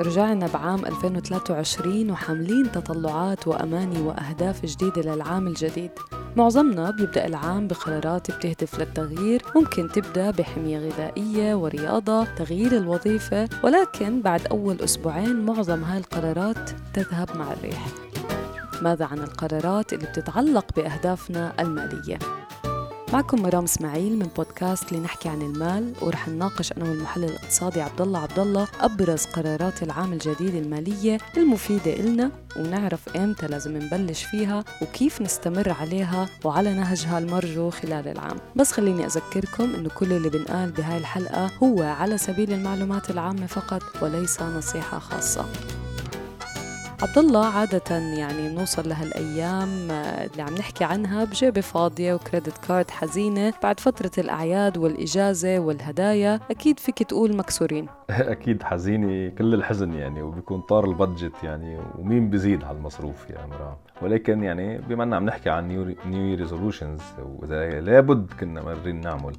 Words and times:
رجعنا 0.00 0.46
بعام 0.46 0.86
2023 0.86 2.10
وحاملين 2.10 2.72
تطلعات 2.72 3.48
وأماني 3.48 4.00
وأهداف 4.00 4.66
جديدة 4.66 5.02
للعام 5.02 5.46
الجديد 5.46 5.90
معظمنا 6.36 6.90
بيبدأ 6.90 7.26
العام 7.26 7.68
بقرارات 7.68 8.30
بتهدف 8.30 8.78
للتغيير 8.78 9.42
ممكن 9.56 9.88
تبدأ 9.88 10.30
بحمية 10.30 10.78
غذائية 10.78 11.54
ورياضة 11.54 12.24
تغيير 12.24 12.76
الوظيفة 12.76 13.48
ولكن 13.64 14.22
بعد 14.22 14.46
أول 14.46 14.80
أسبوعين 14.80 15.40
معظم 15.46 15.84
هاي 15.84 15.98
القرارات 15.98 16.70
تذهب 16.94 17.36
مع 17.36 17.52
الريح 17.52 17.86
ماذا 18.82 19.04
عن 19.04 19.18
القرارات 19.18 19.92
اللي 19.92 20.06
بتتعلق 20.06 20.66
بأهدافنا 20.76 21.52
المالية؟ 21.60 22.18
معكم 23.12 23.42
مرام 23.42 23.64
إسماعيل 23.64 24.18
من 24.18 24.28
بودكاست 24.36 24.92
لنحكي 24.92 25.28
عن 25.28 25.42
المال 25.42 25.92
ورح 26.02 26.28
نناقش 26.28 26.72
أنا 26.72 26.84
والمحلل 26.84 27.24
الاقتصادي 27.24 27.80
عبد 27.80 28.00
الله 28.00 28.18
عبد 28.18 28.38
الله 28.38 28.68
أبرز 28.80 29.24
قرارات 29.24 29.82
العام 29.82 30.12
الجديد 30.12 30.54
المالية 30.54 31.18
المفيدة 31.36 31.92
إلنا 31.92 32.30
ونعرف 32.56 33.16
إمتى 33.16 33.46
لازم 33.46 33.76
نبلش 33.76 34.24
فيها 34.24 34.64
وكيف 34.82 35.22
نستمر 35.22 35.76
عليها 35.80 36.28
وعلى 36.44 36.74
نهجها 36.74 37.18
المرجو 37.18 37.70
خلال 37.70 38.08
العام. 38.08 38.36
بس 38.56 38.72
خليني 38.72 39.06
أذكركم 39.06 39.74
إنه 39.74 39.88
كل 39.88 40.12
اللي 40.12 40.30
بنقال 40.30 40.70
بهاي 40.70 40.98
الحلقة 40.98 41.50
هو 41.62 41.82
على 41.82 42.18
سبيل 42.18 42.52
المعلومات 42.52 43.10
العامة 43.10 43.46
فقط 43.46 43.82
وليس 44.02 44.42
نصيحة 44.42 44.98
خاصة. 44.98 45.46
عبد 47.02 47.18
الله 47.18 47.46
عادة 47.46 47.96
يعني 47.96 48.54
نوصل 48.54 48.88
لهالأيام 48.88 49.90
آه، 49.90 50.26
اللي 50.26 50.42
عم 50.42 50.54
نحكي 50.54 50.84
عنها 50.84 51.24
بجيبة 51.24 51.60
فاضية 51.60 52.14
وكريدت 52.14 52.58
كارد 52.58 52.90
حزينة 52.90 53.52
بعد 53.62 53.80
فترة 53.80 54.10
الأعياد 54.18 54.78
والإجازة 54.78 55.58
والهدايا. 55.58 56.40
أكيد 56.50 56.80
فيك 56.80 57.02
تقول 57.02 57.36
مكسورين. 57.36 57.86
أكيد 58.10 58.62
حزينة 58.62 59.28
كل 59.28 59.54
الحزن 59.54 59.92
يعني 59.92 60.22
وبيكون 60.22 60.60
طار 60.60 60.84
ال 60.84 60.93
budget 60.93 61.44
يعني 61.44 61.78
ومين 61.98 62.30
بزيد 62.30 62.64
على 62.64 62.76
المصروف 62.76 63.30
يا 63.30 63.46
مرام 63.46 63.76
ولكن 64.02 64.42
يعني 64.42 64.78
بما 64.78 65.04
أننا 65.04 65.16
عم 65.16 65.24
نحكي 65.24 65.50
عن 65.50 65.68
new 66.06 66.36
resolutions 66.36 67.00
وإذا 67.18 67.80
لابد 67.80 68.32
كنا 68.40 68.62
مرين 68.62 69.00
نعمل 69.00 69.32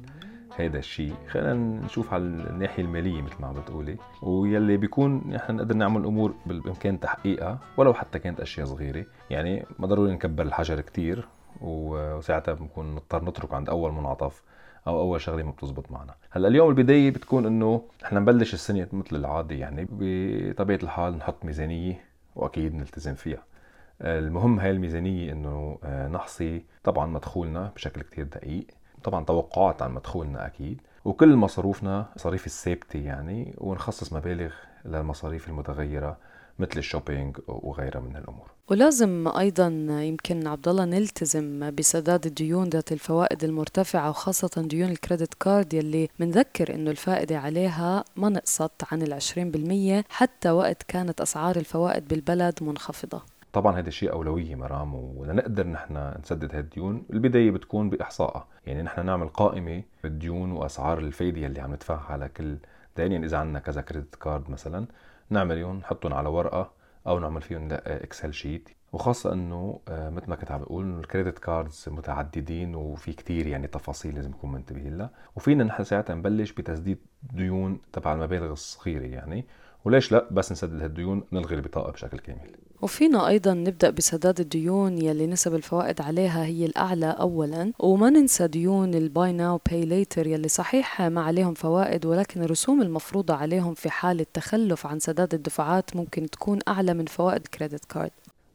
هيدا 0.58 0.78
الشيء. 0.78 1.14
خلينا 1.28 1.54
نشوف 1.54 2.14
على 2.14 2.22
الناحية 2.22 2.82
المالية 2.82 3.22
مثل 3.22 3.34
ما 3.40 3.46
عم 3.46 3.54
بتقولي. 3.54 3.96
ويلي 4.22 4.76
بيكون 4.76 5.22
نحن 5.28 5.56
نقدر 5.56 5.74
نعمل 5.74 6.04
امور 6.04 6.34
بالإمكان 6.46 7.00
تحقيقها 7.00 7.58
ولو 7.76 7.94
حتى 7.94 8.18
كانت 8.18 8.40
أشياء 8.40 8.66
صغيرة. 8.66 9.04
يعني 9.30 9.66
ما 9.78 9.86
ضروري 9.86 10.12
نكبر 10.12 10.42
الحجر 10.42 10.80
كتير 10.80 11.28
وساعتها 11.60 12.54
بنكون 12.54 12.94
نضطر 12.94 13.24
نترك 13.24 13.54
عند 13.54 13.68
أول 13.68 13.92
منعطف 13.92 14.42
أو 14.86 15.00
أول 15.00 15.20
شغلة 15.20 15.42
ما 15.42 15.50
بتزبط 15.50 15.90
معنا. 15.92 16.14
هلأ 16.30 16.48
اليوم 16.48 16.70
البداية 16.70 17.10
بتكون 17.10 17.46
إنه 17.46 17.82
نحن 18.02 18.16
نبلش 18.16 18.54
السنة 18.54 18.88
مثل 18.92 19.16
العادي 19.16 19.58
يعني 19.58 19.86
بطبيعة 19.90 20.78
الحال 20.82 21.18
نحط 21.18 21.44
ميزانية 21.44 22.00
وأكيد 22.36 22.74
نلتزم 22.74 23.14
فيها. 23.14 23.42
المهم 24.00 24.60
هاي 24.60 24.70
الميزانية 24.70 25.32
إنه 25.32 25.78
نحصي 26.12 26.64
طبعا 26.84 27.06
مدخولنا 27.06 27.72
بشكل 27.74 28.02
كتير 28.02 28.24
دقيق. 28.24 28.66
طبعا 29.04 29.24
توقعات 29.24 29.82
عن 29.82 29.94
مدخولنا 29.94 30.46
أكيد 30.46 30.80
وكل 31.04 31.36
مصاريفنا 31.36 32.06
مصاريف 32.16 32.46
الثابته 32.46 32.98
يعني 32.98 33.54
ونخصص 33.58 34.12
مبالغ 34.12 34.52
للمصاريف 34.84 35.48
المتغيرة 35.48 36.16
مثل 36.58 36.78
ال 36.78 36.84
shopping 36.84 37.36
وغيرها 37.48 38.00
من 38.00 38.16
الأمور 38.16 38.50
ولازم 38.70 39.28
أيضا 39.38 39.66
يمكن 39.88 40.46
عبد 40.46 40.68
الله 40.68 40.84
نلتزم 40.84 41.70
بسداد 41.70 42.26
الديون 42.26 42.68
ذات 42.68 42.92
الفوائد 42.92 43.44
المرتفعة 43.44 44.10
وخاصة 44.10 44.62
ديون 44.66 44.90
ال 44.90 44.96
credit 44.96 45.34
card 45.34 45.74
يلي 45.74 46.08
بنذكر 46.20 46.74
إنه 46.74 46.90
الفائدة 46.90 47.38
عليها 47.38 48.04
ما 48.16 48.28
نقصت 48.28 48.72
عن 48.92 49.02
ال 49.02 49.18
20% 50.02 50.12
حتى 50.12 50.50
وقت 50.50 50.82
كانت 50.82 51.20
أسعار 51.20 51.56
الفوائد 51.56 52.08
بالبلد 52.08 52.62
منخفضة. 52.62 53.22
طبعا 53.52 53.78
هذا 53.78 53.90
شيء 53.90 54.12
أولوية 54.12 54.54
مرام 54.54 54.94
ولنقدر 54.94 55.66
نحن 55.66 56.14
نسدد 56.22 56.54
هذه 56.54 56.60
الديون 56.60 57.06
البداية 57.12 57.50
بتكون 57.50 57.90
باحصائها 57.90 58.46
يعني 58.66 58.82
نحن 58.82 59.06
نعمل 59.06 59.28
قائمة 59.28 59.82
بالديون 60.02 60.52
وأسعار 60.52 60.98
الفايدة 60.98 61.46
اللي 61.46 61.60
عم 61.60 61.72
ندفعها 61.72 62.12
على 62.12 62.28
كل 62.28 62.56
دين 62.96 63.12
يعني 63.12 63.26
إذا 63.26 63.38
عندنا 63.38 63.58
كذا 63.58 63.80
credit 63.80 64.14
card 64.14 64.50
مثلا 64.50 64.86
نعملهم 65.30 65.78
نحطهم 65.78 66.14
على 66.14 66.28
ورقة 66.28 66.70
أو 67.06 67.18
نعمل 67.18 67.42
فيهم 67.42 67.68
Excel 67.72 68.34
sheet 68.34 68.68
وخاصة 68.92 69.32
إنه 69.32 69.80
آه، 69.88 70.10
مثل 70.10 70.30
ما 70.30 70.36
كنت 70.36 70.50
عم 70.50 70.60
بقول 70.60 70.84
إنه 70.84 71.00
ال 71.00 71.05
credit 71.05 71.38
cards 71.38 71.84
متعددين 71.88 72.74
وفي 72.74 73.12
كتير 73.12 73.46
يعني 73.46 73.66
تفاصيل 73.66 74.14
لازم 74.14 74.30
نكون 74.30 74.52
منتبهين 74.52 74.98
لها. 74.98 75.10
وفينا 75.36 75.64
نحن 75.64 75.84
ساعتها 75.84 76.14
نبلش 76.14 76.52
بتسديد 76.52 76.98
ديون 77.22 77.80
تبع 77.92 78.12
المبالغ 78.12 78.52
الصغيرة 78.52 79.06
يعني. 79.06 79.46
وليش 79.84 80.12
لا؟ 80.12 80.28
بس 80.30 80.52
نسدد 80.52 80.82
هالديون 80.82 81.24
نلغي 81.32 81.54
البطاقة 81.54 81.92
بشكل 81.92 82.18
كامل. 82.18 82.50
وفينا 82.82 83.28
أيضا 83.28 83.54
نبدأ 83.54 83.90
بسداد 83.90 84.40
الديون 84.40 84.98
يلي 84.98 85.26
نسب 85.26 85.54
الفوائد 85.54 86.00
عليها 86.00 86.44
هي 86.44 86.66
الأعلى 86.66 87.16
أولا 87.20 87.72
وما 87.78 88.10
ننسى 88.10 88.46
ديون 88.48 88.94
ال 88.94 89.04
buy 89.04 89.32
now 89.32 89.60
pay 89.70 89.84
later 89.84 90.26
يلي 90.26 90.48
صحيح 90.48 91.02
ما 91.02 91.20
عليهم 91.22 91.54
فوائد 91.54 92.06
ولكن 92.06 92.42
الرسوم 92.42 92.82
المفروضة 92.82 93.34
عليهم 93.34 93.74
في 93.74 93.90
حال 93.90 94.20
التخلف 94.20 94.86
عن 94.86 94.98
سداد 94.98 95.34
الدفعات 95.34 95.96
ممكن 95.96 96.30
تكون 96.30 96.58
أعلى 96.68 96.94
من 96.94 97.04
فوائد 97.04 97.46
credit 97.46 97.84
card. 97.84 98.10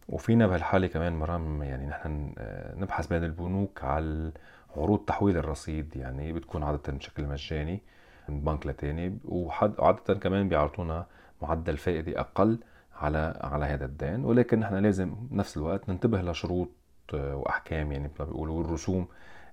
وفينا 0.10 0.48
بهالحالة 0.48 0.88
كمان 0.88 1.14
مرام 1.14 1.64
يعني 1.64 1.88
نحن 1.88 2.34
نبحث 2.78 3.08
بين 3.08 3.24
البنوك 3.24 3.84
على 3.84 4.32
عروض 4.78 5.00
تحويل 5.00 5.38
الرصيد 5.38 5.96
يعني 5.96 6.34
بتكون 6.34 6.64
عادة 6.64 6.94
بشكل 6.94 7.26
مجاني 7.26 7.82
من 8.30 8.42
بنك 8.42 8.68
لتاني 8.68 9.18
وعادة 9.26 10.14
كمان 10.14 10.50
بيعطونا 10.50 11.06
معدل 11.42 11.78
فائدة 11.78 12.20
أقل 12.20 12.58
على 13.04 13.40
على 13.42 13.66
هذا 13.66 13.86
الدين 13.86 14.26
ولكن 14.26 14.60
نحن 14.60 14.76
لازم 14.76 15.16
بنفس 15.32 15.58
الوقت 15.58 15.90
ننتبه 15.90 16.22
لشروط 16.22 16.70
آه، 17.14 17.36
وأحكام 17.36 17.92
يعني 17.92 18.04
مثل 18.04 18.14
ما 18.20 18.26
بيقولوا 18.26 18.64
الرسوم 18.64 19.08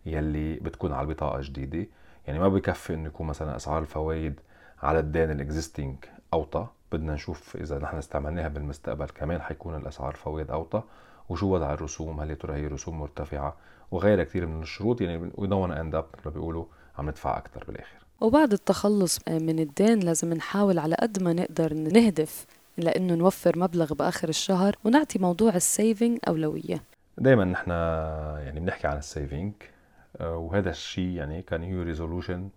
يلي 0.06 0.54
بتكون 0.54 0.92
على 0.92 1.08
البطاقة 1.08 1.40
جديده 1.40 1.86
يعني 2.26 2.38
ما 2.38 2.48
بكفي 2.48 2.94
إنه 2.94 3.06
يكون 3.06 3.26
مثلا 3.26 3.56
أسعار 3.56 3.82
الفوائد 3.82 4.40
على 4.82 4.98
الدين 4.98 5.30
الاكزيستنج 5.30 5.96
أوطى. 6.34 6.66
بدنا 6.92 7.14
نشوف 7.14 7.56
إذا 7.56 7.78
نحن 7.78 7.96
استعملناها 7.96 8.48
بالمستقبل 8.48 9.06
كمان 9.06 9.40
حيكون 9.40 9.76
الأسعار 9.76 10.10
الفوائد 10.10 10.50
أوطى 10.50 10.82
وشو 11.28 11.54
وضع 11.54 11.72
الرسوم 11.72 12.20
هل 12.20 12.36
ترى 12.36 12.54
هي 12.54 12.66
رسوم 12.66 12.98
مرتفعة 12.98 13.56
وغيرها 13.90 14.24
كثير 14.24 14.46
من 14.46 14.62
الشروط. 14.62 15.00
يعني 15.00 15.30
we 15.34 15.46
don't 15.46 15.76
end 15.76 15.94
up 15.94 16.04
مثل 16.14 16.22
ما 16.24 16.30
بيقولوا 16.30 16.64
عم 16.98 17.08
ندفع 17.08 17.38
أكثر 17.38 17.64
بالآخر. 17.64 18.06
وبعد 18.20 18.52
التخلص 18.52 19.18
من 19.28 19.58
الدين 19.58 20.00
لازم 20.00 20.34
نحاول 20.34 20.78
على 20.78 20.94
قد 20.94 21.22
ما 21.22 21.32
نقدر 21.32 21.74
نهدف 21.74 22.46
لأنه 22.80 23.14
نوفر 23.14 23.58
مبلغ 23.58 23.94
بآخر 23.94 24.28
الشهر 24.28 24.76
ونعطي 24.84 25.18
موضوع 25.18 25.54
ال 25.54 25.63
saving 25.63 26.18
أولوية. 26.28 26.82
دائما 27.18 27.44
نحن 27.44 27.70
يعني 28.40 28.60
بنحكي 28.60 28.86
عن 28.86 28.96
ال 28.96 29.04
saving 29.04 29.52
آه، 30.20 30.36
وهذا 30.36 30.70
الشيء 30.70 31.08
يعني 31.08 31.42
كان 31.42 31.62
هي 31.62 31.82
new 31.82 31.97
resolution 31.97 32.48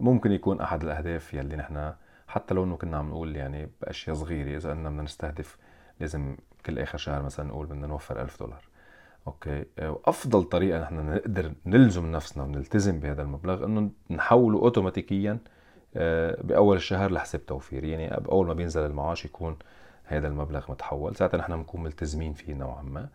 ممكن 0.00 0.32
يكون 0.32 0.60
أحد 0.60 0.82
الأهداف 0.82 1.34
يلي 1.34 1.56
نحن 1.56 1.92
حتى 2.28 2.54
لو 2.54 2.64
إنه 2.64 2.76
كنا 2.76 2.96
عم 2.96 3.10
نقول 3.10 3.36
يعني 3.36 3.70
بأشياء 3.82 4.16
صغيرة 4.16 4.56
إذا 4.56 4.72
اننا 4.72 4.88
بدنا 4.88 5.02
نستهدف 5.02 5.56
لازم 6.00 6.36
كل 6.66 6.78
آخر 6.78 6.98
شهر 6.98 7.22
مثلا 7.22 7.48
نقول 7.48 7.66
بدنا 7.66 7.86
نوفر 7.86 8.22
ألف 8.22 8.40
دولار. 8.40 8.68
okay؟ 9.26 9.64
آه، 9.78 9.90
وأفضل 9.90 10.44
طريقة 10.44 10.80
نحن 10.80 11.14
نقدر 11.14 11.52
نلزم 11.66 12.12
نفسنا 12.12 12.42
ونلتزم 12.42 13.00
بهذا 13.00 13.22
المبلغ 13.22 13.64
إنه 13.64 13.90
نحوله 14.10 14.58
اوتوماتيكيا 14.58 15.38
بأول 16.42 16.76
الشهر 16.76 17.12
لحساب 17.12 17.46
توفير. 17.46 17.84
يعني 17.84 18.14
أول 18.14 18.46
ما 18.46 18.54
بينزل 18.54 18.86
المعاش 18.86 19.24
يكون 19.24 19.56
هذا 20.04 20.28
المبلغ 20.28 20.70
متحول. 20.70 21.16
ساعتها 21.16 21.38
نحن 21.38 21.56
بنكون 21.56 21.82
ملتزمين 21.82 22.32
فيه 22.32 22.54
نوعا 22.54 22.82
ما. 22.82 23.08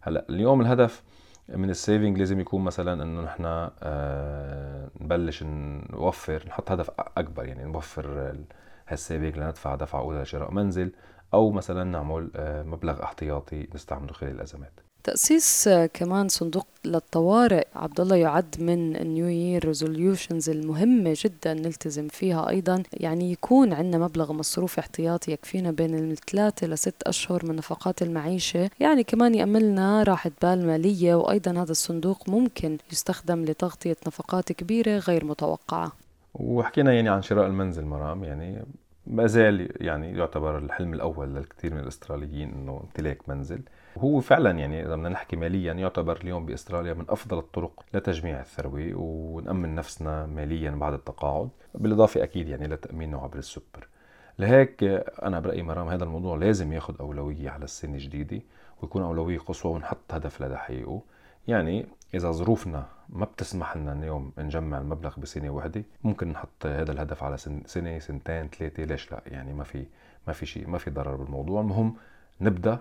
هلأ 0.00 0.26
اليوم 0.30 0.60
الهدف 0.60 1.02
من 1.48 1.70
ال 1.70 1.77
saving 1.77 2.18
لازم 2.18 2.40
يكون 2.40 2.64
مثلا 2.64 3.02
إنه 3.02 3.20
نحن 3.22 3.44
آه، 3.82 4.90
نبلش 5.00 5.42
نوفر 5.42 6.44
نحط 6.48 6.70
هدف 6.70 6.90
أكبر. 6.98 7.44
يعني 7.44 7.64
نوفر 7.64 8.34
هال 8.88 9.00
saving 9.00 9.38
لندفع 9.38 9.74
دفعه 9.74 10.00
أولى 10.00 10.22
لشراء 10.22 10.50
منزل 10.50 10.92
أو 11.34 11.50
مثلا 11.50 11.84
نعمل 11.84 12.30
آه، 12.36 12.62
مبلغ 12.62 13.02
احتياطي 13.02 13.68
نستعمله 13.74 14.12
خلال 14.12 14.34
الأزمات. 14.34 14.85
تأسيس 15.06 15.68
كمان 15.94 16.28
صندوق 16.28 16.66
للطوارئ 16.84 17.66
عبد 17.74 18.00
الله 18.00 18.16
يعد 18.16 18.56
من 18.58 18.96
ال 18.96 19.04
new 19.04 19.26
year 19.26 19.64
resolutions 19.64 20.50
المهمة 20.50 21.16
جدا 21.24 21.54
نلتزم 21.54 22.08
فيها 22.08 22.48
أيضا. 22.48 22.82
يعني 22.92 23.32
يكون 23.32 23.72
عندنا 23.72 24.04
مبلغ 24.04 24.32
مصروف 24.32 24.78
احتياطي 24.78 25.32
يكفينا 25.32 25.70
بين 25.70 26.10
الثلاثة 26.10 26.66
لست 26.66 27.02
أشهر 27.02 27.46
من 27.46 27.56
نفقات 27.56 28.02
المعيشة. 28.02 28.70
يعني 28.80 29.04
كمان 29.04 29.34
يأمنلنا 29.34 30.02
راحة 30.02 30.30
بال 30.42 30.66
مالية 30.66 31.14
وأيضا 31.14 31.62
هذا 31.62 31.70
الصندوق 31.70 32.28
ممكن 32.28 32.78
يستخدم 32.92 33.44
لتغطية 33.44 33.96
نفقات 34.06 34.52
كبيرة 34.52 34.98
غير 34.98 35.24
متوقعة. 35.24 35.92
وحكينا 36.34 36.92
يعني 36.92 37.08
عن 37.08 37.22
شراء 37.22 37.46
المنزل 37.46 37.84
مرام 37.84 38.24
يعني 38.24 38.64
ما 39.06 39.26
زال 39.26 39.68
يعني 39.82 40.18
يعتبر 40.18 40.58
الحلم 40.58 40.94
الأول 40.94 41.34
للكثير 41.34 41.74
من 41.74 41.80
الأستراليين 41.80 42.52
إنه 42.52 42.80
امتلاك 42.84 43.28
منزل. 43.28 43.62
وهو 43.96 44.20
فعلا 44.20 44.50
يعني 44.50 44.82
إذا 44.86 44.96
بدنا 44.96 45.08
نحكي 45.08 45.36
ماليا 45.36 45.72
يعتبر 45.72 46.16
اليوم 46.16 46.46
بأستراليا 46.46 46.94
من 46.94 47.04
أفضل 47.08 47.38
الطرق 47.38 47.84
لتجميع 47.94 48.40
الثروة 48.40 48.92
ونأمن 48.94 49.74
نفسنا 49.74 50.26
ماليا 50.26 50.70
بعد 50.70 50.92
التقاعد 50.92 51.48
بالإضافة 51.74 52.22
أكيد 52.22 52.48
يعني 52.48 52.66
لتأمينه 52.66 53.22
عبر 53.22 53.38
السوبر. 53.38 53.88
لهيك 54.38 54.84
أنا 55.22 55.40
برأيي 55.40 55.62
مرام 55.62 55.88
هذا 55.88 56.04
الموضوع 56.04 56.36
لازم 56.36 56.72
ياخذ 56.72 56.94
أولوية 57.00 57.50
على 57.50 57.64
السنة 57.64 57.94
الجديدة 57.94 58.40
ويكون 58.82 59.02
أولوية 59.02 59.38
قصوى 59.38 59.72
ونحط 59.72 60.14
هدف 60.14 60.42
لتحقيقه 60.42 61.02
يعني 61.48 61.86
إذا 62.14 62.30
ظروفنا 62.30 62.86
ما 63.08 63.24
بتسمح 63.24 63.76
لنا 63.76 63.92
اليوم 63.92 64.32
نجمع 64.38 64.78
المبلغ 64.78 65.20
بسنة 65.20 65.50
واحدة 65.50 65.82
ممكن 66.04 66.28
نحط 66.28 66.66
هذا 66.66 66.92
الهدف 66.92 67.22
على 67.22 67.36
سنة 67.66 67.98
سنتين 67.98 68.48
ثلاثة 68.48 68.84
ليش 68.84 69.12
لا؟ 69.12 69.22
يعني 69.26 69.52
ما 69.52 69.64
في 69.64 69.84
ما 70.26 70.32
في 70.32 70.46
شيء 70.46 70.68
ما 70.68 70.78
في 70.78 70.90
ضرر 70.90 71.16
بالموضوع. 71.16 71.60
المهم 71.60 71.94
نبدأ 72.40 72.78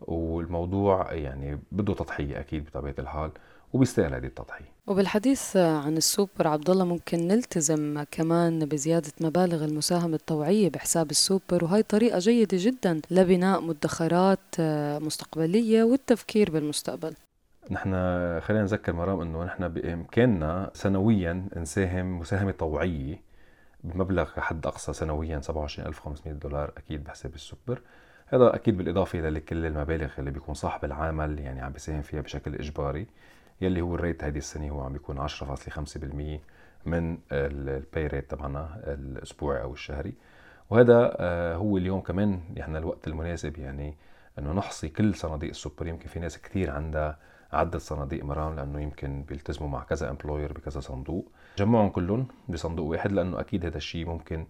والموضوع 0.00 1.12
يعني 1.12 1.58
بده 1.72 1.94
تضحية 1.94 2.40
أكيد 2.40 2.64
بطبيعة 2.64 2.94
الحال 2.98 3.30
وبيستاهل 3.72 4.14
هذه 4.14 4.26
التضحية. 4.26 4.72
وبالحديث 4.86 5.56
عن 5.56 5.96
السوبر 5.96 6.46
عبد 6.48 6.70
الله 6.70 6.84
ممكن 6.84 7.18
نلتزم 7.28 8.02
كمان 8.10 8.64
بزيادة 8.66 9.12
مبالغ 9.20 9.64
المساهمة 9.64 10.14
الطوعية 10.14 10.70
بحساب 10.70 11.10
السوبر 11.10 11.64
وهي 11.64 11.82
طريقة 11.82 12.18
جيدة 12.18 12.58
جدا 12.60 13.00
لبناء 13.10 13.60
مدخرات 13.60 14.60
مستقبلية 15.02 15.82
والتفكير 15.82 16.50
بالمستقبل. 16.50 17.14
نحن 17.70 17.92
خلينا 18.40 18.62
نذكر 18.62 18.92
مرام 18.92 19.20
إنه 19.20 19.44
نحن 19.44 19.68
بإمكاننا 19.68 20.70
سنويا 20.74 21.48
نساهم 21.56 22.18
مساهمة 22.18 22.50
طوعية 22.50 23.22
بمبلغ 23.84 24.40
حد 24.40 24.66
أقصى 24.66 24.92
سنويا 24.92 25.40
27500 25.40 26.38
دولار 26.38 26.72
أكيد 26.76 27.04
بحساب 27.04 27.34
السوبر. 27.34 27.82
هذا 28.26 28.54
أكيد 28.54 28.76
بالإضافة 28.76 29.18
لكل 29.18 29.66
المبالغ 29.66 30.10
اللي 30.18 30.30
بيكون 30.30 30.54
صاحب 30.54 30.84
العمل 30.84 31.38
يعني 31.38 31.60
عم 31.60 31.72
بيساهم 31.72 32.02
فيها 32.02 32.20
بشكل 32.20 32.54
إجباري. 32.54 33.06
يلي 33.60 33.80
هو 33.80 33.94
ال 33.94 34.00
rate 34.00 34.24
هذه 34.24 34.38
السنة 34.38 34.70
هو 34.70 34.80
عم 34.80 34.92
بيكون 34.92 35.28
10.5% 35.28 36.40
من 36.86 37.18
ال 37.32 37.50
pay 37.50 38.06
rate 38.06 38.30
تبعنا 38.30 38.80
الأسبوعي 38.86 39.62
أو 39.62 39.72
الشهري. 39.72 40.14
وهذا 40.70 41.16
آه، 41.20 41.56
هو 41.56 41.76
اليوم 41.76 42.00
كمان 42.00 42.40
نحن 42.56 42.76
الوقت 42.76 43.08
المناسب 43.08 43.58
يعني 43.58 43.96
إنه 44.38 44.52
نحصي 44.52 44.88
كل 44.88 45.14
صناديق 45.14 45.50
السوبر. 45.50 45.86
يمكن 45.86 46.08
في 46.08 46.20
ناس 46.20 46.38
كثير 46.38 46.70
عندها 46.70 47.18
عدة 47.52 47.78
صناديق 47.78 48.24
مرام 48.24 48.56
لأنه 48.56 48.80
يمكن 48.80 49.22
بيلتزموا 49.22 49.68
مع 49.68 49.82
كذا 49.82 50.10
employer 50.10 50.52
بكذا 50.52 50.80
صندوق. 50.80 51.30
جمعهم 51.58 51.88
كلهم 51.88 52.26
بصندوق 52.48 52.86
واحد 52.86 53.12
لأنه 53.12 53.40
أكيد 53.40 53.66
هذا 53.66 53.76
الشيء 53.76 54.06
ممكن 54.06 54.46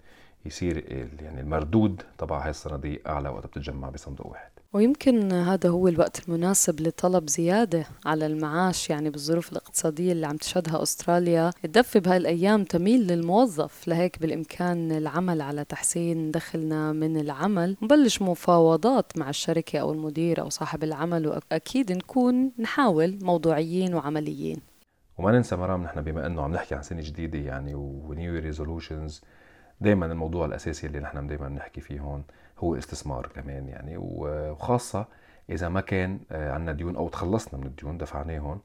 يصير 0.46 0.92
يعني 1.22 1.40
المردود 1.40 2.02
تبع 2.18 2.44
هاي 2.44 2.50
الصناديق 2.50 3.08
أعلى 3.08 3.28
وقت 3.28 3.46
بتتجمع 3.46 3.88
بصندوق 3.90 4.26
واحد. 4.26 4.50
ويمكن 4.72 5.32
هذا 5.32 5.68
هو 5.68 5.88
الوقت 5.88 6.28
المناسب 6.28 6.80
لطلب 6.80 7.28
زيادة 7.28 7.84
على 8.06 8.26
المعاش 8.26 8.90
يعني 8.90 9.10
بالظروف 9.10 9.52
الاقتصادية 9.52 10.12
اللي 10.12 10.26
عم 10.26 10.36
تشهدها 10.36 10.82
أستراليا. 10.82 11.50
الدفة 11.64 12.00
بهاي 12.00 12.16
الأيام 12.16 12.64
تميل 12.64 13.06
للموظف 13.06 13.88
لهيك 13.88 14.18
بالإمكان 14.18 14.92
العمل 14.92 15.40
على 15.40 15.64
تحسين 15.64 16.30
دخلنا 16.30 16.92
من 16.92 17.16
العمل. 17.20 17.76
نبلش 17.82 18.22
مفاوضات 18.22 19.18
مع 19.18 19.30
الشركة 19.30 19.78
أو 19.78 19.92
المدير 19.92 20.40
أو 20.40 20.48
صاحب 20.48 20.84
العمل 20.84 21.26
وأكيد 21.26 21.92
نكون 21.92 22.52
نحاول 22.58 23.18
موضوعيين 23.22 23.94
وعمليين. 23.94 24.56
وما 25.18 25.32
ننسى 25.32 25.56
مرام 25.56 25.82
نحن 25.82 26.02
بما 26.02 26.26
أنه 26.26 26.42
عم 26.42 26.52
نحكي 26.52 26.74
عن 26.74 26.82
سنه 26.82 27.00
جديدة 27.00 27.38
يعني 27.38 27.74
و 27.74 27.89
new 27.89 28.34
resolutions 28.34 29.22
دائما 29.80 30.06
الموضوع 30.06 30.46
الأساسي 30.46 30.86
اللي 30.86 31.00
نحن 31.00 31.26
دائما 31.26 31.48
بنحكي 31.48 31.80
فيه 31.80 32.00
هون 32.00 32.24
هو 32.58 32.74
الاستثمار 32.74 33.26
كمان 33.26 33.68
يعني. 33.68 33.94
وخاصة 33.98 35.06
إذا 35.50 35.68
ما 35.68 35.80
كان 35.80 36.20
آه، 36.32 36.52
عندنا 36.52 36.72
ديون 36.72 36.96
أو 36.96 37.08
تخلصنا 37.08 37.60
من 37.60 37.66
الديون 37.66 37.98
دفعناهم 37.98 38.60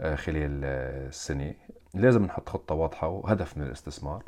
آه، 0.00 0.14
خلال 0.14 0.60
آه، 0.64 1.08
السنة 1.08 1.54
لازم 1.94 2.24
نحط 2.24 2.48
خطة 2.48 2.74
واضحة 2.74 3.08
وهدف 3.08 3.58
من 3.58 3.64
الاستثمار. 3.64 4.22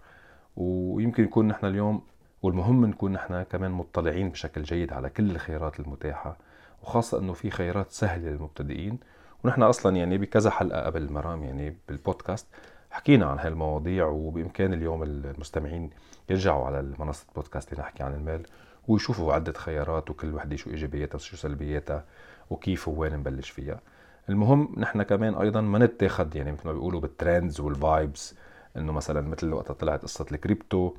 ويمكن 0.56 1.24
يكون 1.24 1.48
نحن 1.48 1.66
اليوم 1.66 2.02
والمهم 2.42 2.86
نكون 2.86 3.12
نحن 3.12 3.42
كمان 3.42 3.70
مطلعين 3.70 4.28
بشكل 4.30 4.62
جيد 4.62 4.92
على 4.92 5.10
كل 5.10 5.30
الخيارات 5.30 5.80
المتاحة. 5.80 6.36
وخاصة 6.82 7.18
إنه 7.18 7.32
في 7.32 7.50
خيارات 7.50 7.90
سهلة 7.90 8.30
للمبتدئين. 8.30 8.98
ونحن 9.44 9.62
أصلا 9.62 9.96
يعني 9.96 10.18
بكذا 10.18 10.50
حلقة 10.50 10.80
قبل 10.80 11.12
مرام 11.12 11.42
يعني 11.42 11.76
بالبودكاست 11.88 12.46
حكينا 12.92 13.26
عن 13.26 13.38
هالمواضيع 13.38 14.06
وبإمكان 14.06 14.72
اليوم 14.72 15.02
المستمعين 15.02 15.90
يرجعوا 16.30 16.66
على 16.66 16.94
منصه 16.98 17.24
البودكاست 17.28 17.72
اللي 17.72 17.82
نحكي 17.82 18.02
عن 18.02 18.14
المال 18.14 18.42
ويشوفوا 18.88 19.32
عدة 19.34 19.52
خيارات 19.52 20.10
وكل 20.10 20.34
وحدة 20.34 20.56
شو 20.56 20.70
إيجابياتها 20.70 21.14
وشو 21.16 21.36
سلبياتها 21.36 22.04
وكيف 22.50 22.88
وين 22.88 23.12
نبلش 23.12 23.50
فيها. 23.50 23.80
المهم 24.28 24.74
نحن 24.78 25.02
كمان 25.02 25.34
أيضا 25.34 25.60
ما 25.60 25.78
نتاخد 25.78 26.36
يعني 26.36 26.52
مثل 26.52 26.66
ما 26.66 26.72
بيقولوا 26.72 27.00
بال 27.00 27.15
trends 27.15 27.60
وال 27.60 27.81
vibes 27.81 28.34
إنه 28.76 28.92
مثلا 28.92 29.20
مثل 29.28 29.52
وقت 29.52 29.72
طلعت 29.72 30.02
قصة 30.02 30.26
الكريبتو 30.32 30.94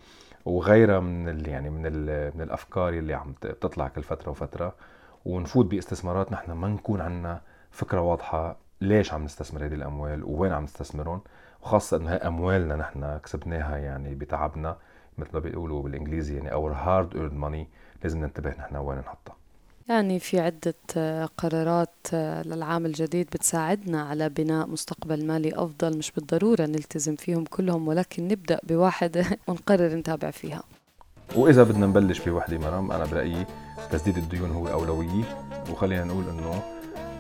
وغيرها 0.46 1.00
من 1.00 1.30
ال 1.30 1.48
يعني 1.48 1.70
من 1.70 1.86
ال 1.86 2.32
من 2.36 2.42
الأفكار 2.42 2.90
اللي 2.90 3.14
عم 3.14 3.34
تطلع 3.62 3.88
كل 3.88 4.04
فترة 4.04 4.32
وفترة 4.32 4.76
ونفوت 5.26 5.66
بإستثمارات 5.66 6.32
نحن 6.32 6.52
ما 6.52 6.68
نكون 6.68 7.02
عندنا 7.02 7.42
فكرة 7.72 8.02
واضحة 8.02 8.58
ليش 8.84 9.14
عم 9.14 9.24
نستثمر 9.24 9.66
هذه 9.66 9.74
الأموال 9.74 10.24
ووين 10.24 10.52
عم 10.52 10.64
نستثمرهم؟ 10.64 11.22
وخاصة 11.62 11.98
انه 11.98 12.12
هي 12.12 12.16
أموالنا 12.16 12.76
نحن 12.76 13.18
كسبناها 13.18 13.78
يعني 13.78 14.16
بتعبنا 14.16 14.78
مثل 15.18 15.30
ما 15.34 15.40
بيقولوا 15.40 15.84
بالإنجليزي 15.84 16.36
يعني 16.36 16.52
our 16.52 16.74
hard 16.74 17.14
earned 17.14 17.34
money 17.34 17.68
لازم 18.04 18.20
ننتبه 18.22 18.50
نحن 18.50 18.76
وين 18.76 19.00
نحطها 19.00 19.36
يعني 19.90 20.20
في 20.20 20.40
عدة 20.40 20.74
آه، 20.98 21.30
قرارات 21.38 21.90
آه، 22.14 22.42
للعام 22.42 22.86
الجديد 22.86 23.26
بتساعدنا 23.26 24.02
على 24.02 24.30
بناء 24.30 24.68
مستقبل 24.68 25.26
مالي 25.26 25.56
أفضل 25.56 25.98
مش 25.98 26.12
بالضرورة 26.12 26.62
نلتزم 26.66 27.16
فيهم 27.16 27.46
كلهم 27.46 27.88
ولكن 27.88 28.28
نبدأ 28.28 28.60
بواحدة 28.64 29.26
ونقرر 29.48 29.96
نتابع 29.96 30.32
فيها. 30.32 30.64
وإذا 31.36 31.64
بدنا 31.64 31.86
نبلش 31.86 32.30
بوحدة 32.30 32.58
مرام 32.58 32.92
أنا 32.92 33.06
برأيي 33.06 33.46
تسديد 33.92 34.18
الديون 34.18 34.52
هو 34.52 34.68
أولوية 34.68 35.24
وخلينا 35.72 36.04
نقول 36.04 36.30
إنه 36.30 36.64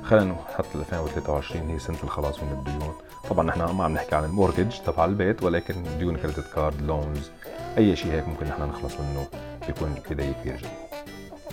خلينا 0.04 0.26
نحط 0.32 0.66
2023 0.76 1.70
هي 1.70 1.80
سنة 1.80 1.98
الخلاص 2.04 2.44
من 2.44 2.52
الديون. 2.52 2.94
طبعا 3.30 3.46
نحن 3.46 3.62
ما 3.62 3.84
عم 3.84 3.94
نحكي 3.94 4.16
عن 4.16 4.24
ال 4.24 4.30
mortgage 4.30 4.80
تبع 4.86 5.06
البيت 5.06 5.44
ولكن 5.44 5.84
ديون 6.00 6.18
credit 6.18 6.54
card 6.56 6.82
loans 6.82 7.30
أي 7.78 7.96
شيء 7.96 8.12
هيك 8.12 8.28
ممكن 8.28 8.46
نحن 8.46 8.62
نخلص 8.62 8.94
منه 9.00 9.28
بيكون 9.68 9.96
بداية 10.10 10.32
كثير 10.32 10.56
جيده 10.56 10.70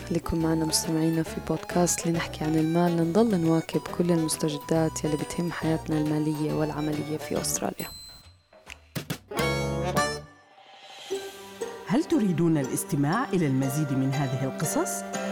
خليكم 0.09 0.43
معنا 0.43 0.65
مستمعينا 0.65 1.23
في 1.23 1.37
بودكاست 1.49 2.07
لنحكي 2.07 2.45
عن 2.45 2.55
المال 2.55 2.97
لنضل 2.97 3.41
نواكب 3.41 3.81
كل 3.99 4.13
المستجدات 4.13 5.05
يلي 5.05 5.17
بتهم 5.17 5.53
حياتنا 5.53 5.99
المالية 5.99 6.53
والعملية 6.53 7.17
في 7.19 7.41
أستراليا. 7.41 7.87
هل 11.87 12.05
تريدون 12.05 12.59
الاستماع 12.59 13.25
إلى 13.33 13.47
المزيد 13.47 13.93
من 13.93 14.13
هذه 14.15 14.45
القصص؟ 14.45 15.03